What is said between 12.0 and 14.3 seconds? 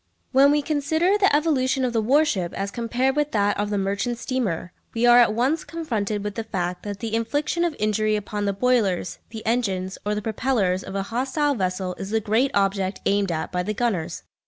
the great object aimed at by the gunners.